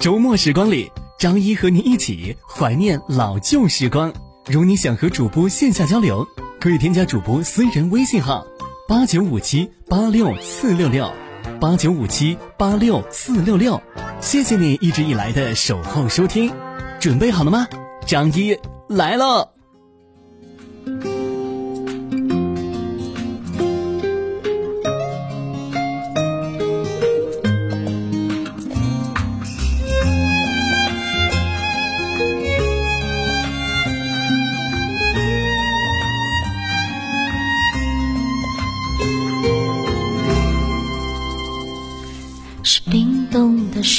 [0.00, 4.12] 周末时光里，张一和您一起怀念老旧时光。
[4.46, 6.24] 如你想和主播线下交流，
[6.60, 8.46] 可以添加主播私人微信号：
[8.86, 11.12] 八九五七八六四六六，
[11.60, 13.82] 八九五七八六四六六。
[14.20, 16.52] 谢谢你一直以来的守候收听，
[17.00, 17.66] 准备好了吗？
[18.06, 18.56] 张一
[18.88, 19.52] 来了。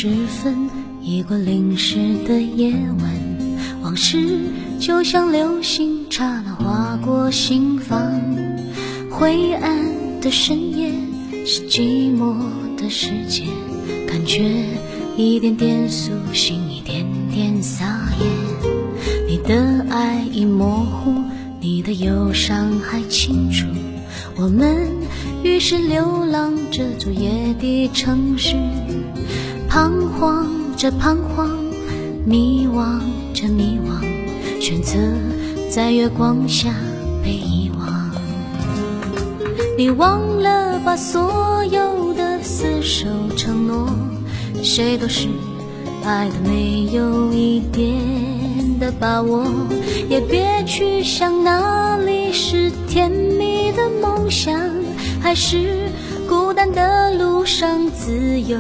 [0.02, 0.70] 时分，
[1.02, 3.12] 一个淋湿的夜晚，
[3.82, 4.40] 往事
[4.80, 8.10] 就像流星刹那划过心房。
[9.10, 9.78] 灰暗
[10.22, 10.94] 的深夜
[11.46, 12.34] 是寂寞
[12.78, 13.44] 的世界，
[14.08, 14.64] 感觉
[15.18, 18.26] 一点点苏醒，一点点撒野。
[19.28, 21.14] 你的爱已模糊，
[21.60, 23.66] 你的忧伤还清楚，
[24.38, 24.78] 我们。
[25.44, 28.56] 于是流浪这座夜的城市，
[29.70, 31.48] 彷徨着彷徨，
[32.26, 33.00] 迷惘
[33.36, 34.98] 着迷惘，选择
[35.70, 36.74] 在月光下
[37.24, 38.12] 被遗忘。
[39.78, 43.88] 你忘了把所有的厮守承诺，
[44.64, 45.28] 谁都是
[46.04, 49.46] 爱的没有一点的把握，
[50.10, 54.60] 也别去想哪里是甜蜜的梦想。
[55.22, 55.89] 还是
[56.30, 58.56] 孤单的路上，自由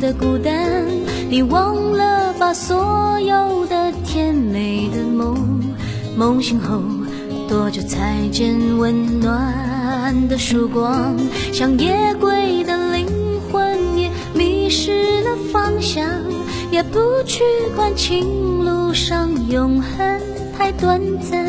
[0.00, 0.86] 的孤单。
[1.28, 5.36] 你忘了把所有的甜美的梦，
[6.16, 6.80] 梦醒后
[7.46, 11.14] 多久才见温暖的曙光？
[11.52, 13.06] 像夜归的灵
[13.52, 16.08] 魂也迷失了方向，
[16.70, 17.44] 也不去
[17.76, 20.20] 管情路上永恒
[20.56, 21.46] 太短暂。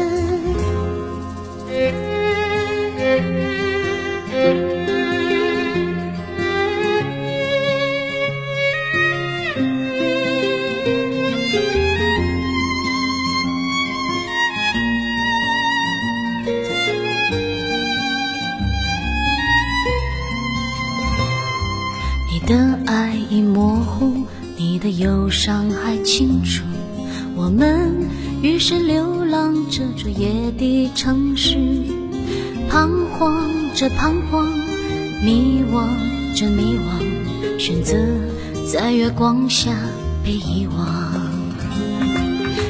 [24.82, 26.64] 的忧伤还清楚。
[27.36, 28.10] 我们
[28.42, 31.56] 于是流浪这座夜的城市，
[32.68, 34.48] 彷徨着彷徨，
[35.24, 37.96] 迷惘着迷惘，选择
[38.72, 39.72] 在月光下
[40.24, 41.22] 被遗忘。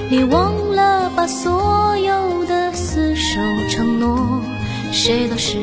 [0.10, 3.40] 你忘了把所有的厮守
[3.70, 4.42] 承诺，
[4.92, 5.58] 谁都是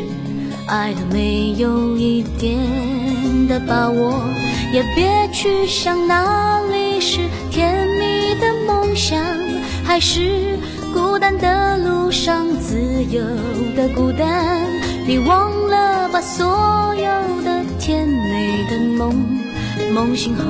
[0.66, 2.56] 爱的没有一点
[3.46, 4.22] 的把握，
[4.72, 7.18] 也别去想哪里是
[7.50, 9.18] 甜蜜的梦想，
[9.82, 10.58] 还是
[10.92, 12.78] 孤单的路上自
[13.10, 13.22] 由
[13.74, 14.66] 的孤单。
[15.06, 19.14] 你忘了把所有的甜美的梦，
[19.94, 20.44] 梦醒后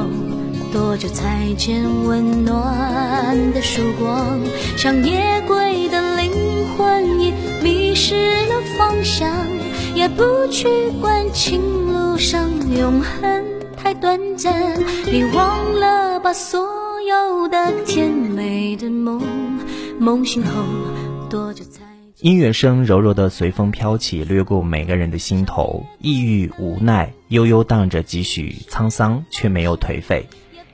[0.73, 4.41] 多久才见温暖的曙光？
[4.77, 6.33] 像夜归的灵
[6.77, 9.31] 魂已迷失了方向，
[9.95, 10.67] 也不去
[11.01, 11.61] 管情
[11.93, 13.45] 路上永恒
[13.79, 14.79] 太短暂。
[15.11, 16.61] 你忘了把所
[17.01, 19.23] 有的甜美的梦，
[19.99, 20.65] 梦醒后
[21.31, 21.85] 多久才？
[22.21, 25.87] 音乐声柔柔的随风飘起，掠过每个人的心头。
[26.01, 30.27] 抑郁、无奈，悠悠荡着几许沧桑，却没有颓废。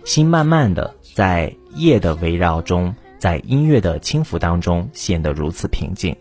[0.04, 6.16] 心慢慢的在夜的围绕中，在音乐的轻抚当中，显得如此平静。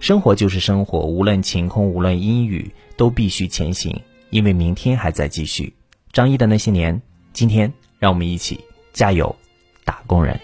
[0.00, 5.72] 生活就是生活，无论晴空，无论阴雨，都必须前行，因为明天还在继续。
[6.18, 7.00] 张一的那些年，
[7.32, 8.58] 今天让我们一起
[8.92, 9.32] 加油，
[9.84, 10.36] 打工人。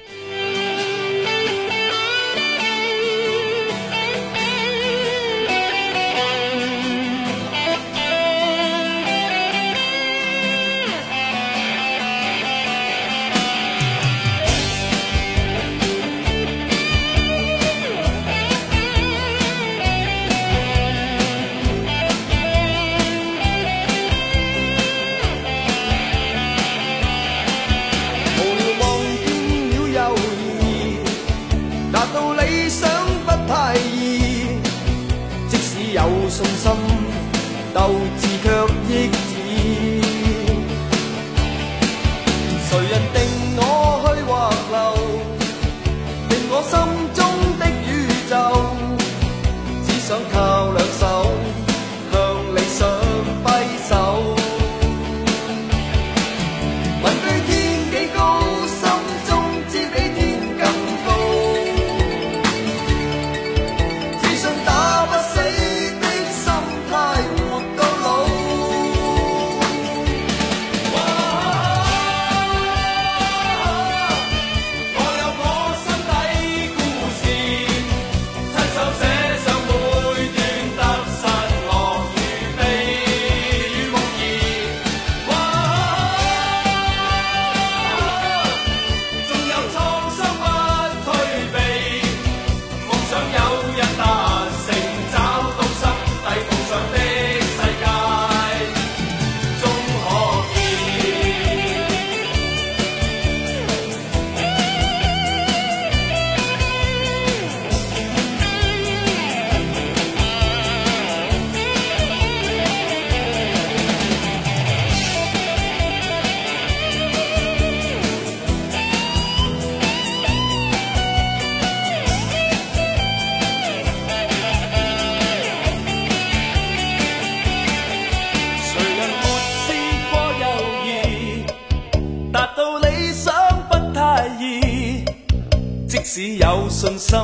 [136.16, 137.18] 使有信心，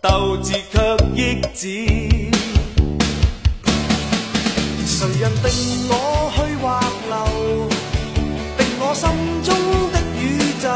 [0.00, 1.68] 斗志却抑止。
[4.84, 5.46] 谁人定
[5.88, 5.92] 我
[6.34, 7.14] 去或留？
[8.58, 9.08] 定我心
[9.44, 9.54] 中
[9.92, 10.20] 的宇
[10.60, 10.66] 宙？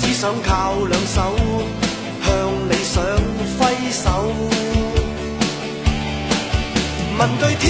[0.00, 1.22] 只想靠两手
[2.24, 2.34] 向
[2.68, 3.00] 理想
[3.56, 3.62] 挥
[3.92, 4.04] 手。
[7.16, 7.64] 问对天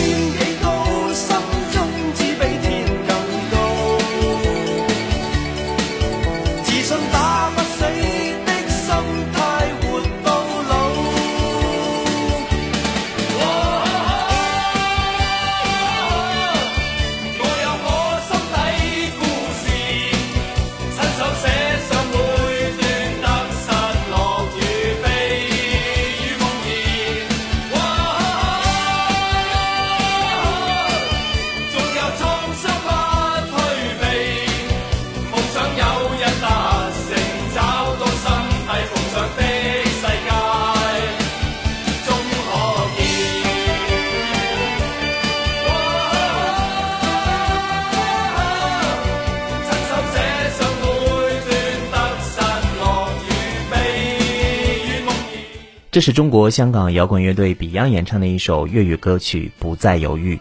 [55.96, 60.36] 这是中国香港摇滚乐队 Beyond 演唱的一首粤语歌曲《不再犹豫》。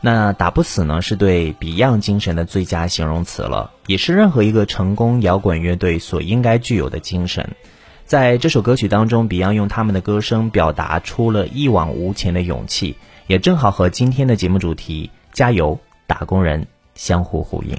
[0.00, 7.48] 那打不死呢，是对 Beyond 精神的最佳形容词了，也是任何一个成功摇滚乐队所应该具有的精神。
[8.04, 12.96] 在这首歌曲当中，Beyond 用他们的歌声表达出了一往无前的勇气，
[13.28, 16.66] 也正好和今天的节目主题“加油，打工人”
[16.96, 17.78] 相互呼应。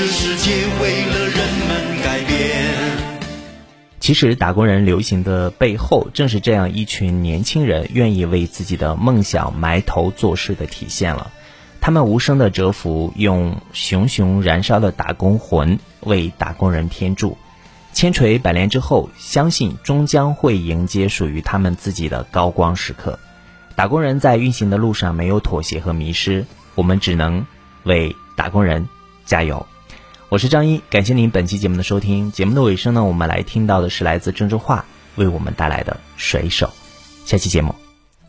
[0.00, 1.36] 这世界为了人
[1.68, 3.20] 们改变？
[4.00, 11.30] 其实，打工人流行的背后，正是这样一群年轻人愿意为自己的梦想埋头做事的体现了。
[11.82, 17.36] 他们无声的蛰伏，用熊熊燃烧的打工魂为打工人添注。
[17.92, 23.18] 千锤百炼之后，相信终将会迎接属于他们自己的高光时刻。
[23.76, 27.44] 打工人在运行的路上没有妥协和迷失，我们只能
[27.82, 28.88] 为打工人
[29.26, 29.66] 加油。
[30.30, 32.30] 我是张一，感谢您本期节目的收听。
[32.30, 34.84] 节目的尾声呢，我们来听到的是来自郑州话
[35.16, 36.68] 为我们带来的《水手》。
[37.28, 37.74] 下期节目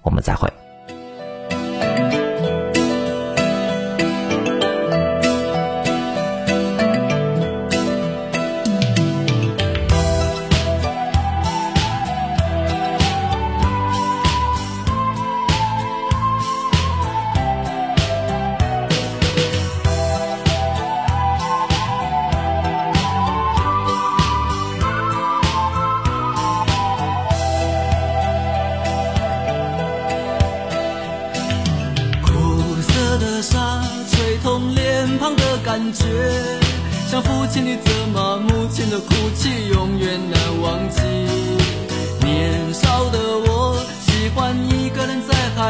[0.02, 0.52] 我们再会。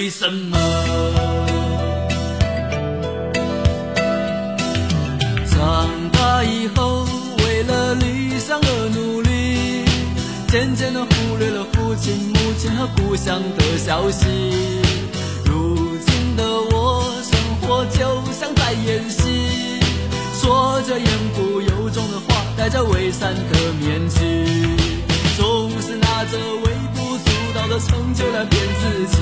[0.00, 0.56] 为什么。
[5.50, 7.04] 长大以后，
[7.44, 9.84] 为了理想而努力，
[10.48, 14.24] 渐渐的忽略了父亲、母亲和故乡的消息。
[15.44, 15.76] 如
[16.06, 19.82] 今的我，生活就像在演戏，
[20.40, 24.16] 说着言不由衷的话，戴着伪善的面具，
[25.36, 29.18] 总是拿着微不足道的成就来骗自己，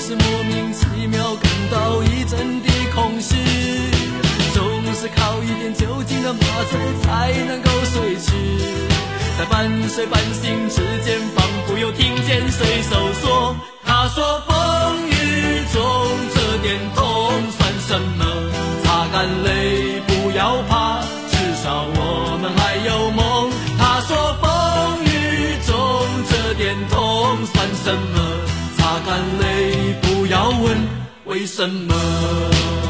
[0.00, 3.36] 是莫名其妙感到一阵的空虚。
[4.54, 6.40] 总是靠一点酒精的麻
[6.70, 8.30] 醉才能够睡去，
[9.38, 13.54] 在半睡半醒之间，仿佛又听见水手说
[13.84, 14.54] ：“他说风
[15.08, 15.12] 雨
[15.72, 15.80] 中
[16.34, 17.02] 这点痛
[17.58, 18.24] 算什么？
[18.82, 19.14] 擦干
[19.44, 19.48] 泪，
[31.30, 32.89] 为什么。